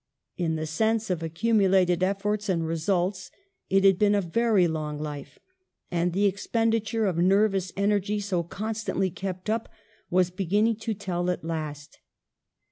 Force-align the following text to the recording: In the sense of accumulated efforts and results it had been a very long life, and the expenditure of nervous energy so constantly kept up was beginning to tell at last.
In 0.35 0.55
the 0.55 0.65
sense 0.65 1.11
of 1.11 1.21
accumulated 1.21 2.01
efforts 2.01 2.49
and 2.49 2.65
results 2.65 3.29
it 3.69 3.83
had 3.83 3.99
been 3.99 4.15
a 4.15 4.19
very 4.21 4.67
long 4.67 4.97
life, 4.97 5.37
and 5.91 6.11
the 6.11 6.25
expenditure 6.25 7.05
of 7.05 7.19
nervous 7.19 7.71
energy 7.77 8.19
so 8.19 8.41
constantly 8.41 9.11
kept 9.11 9.47
up 9.47 9.69
was 10.09 10.31
beginning 10.31 10.77
to 10.77 10.95
tell 10.95 11.29
at 11.29 11.43
last. 11.43 11.99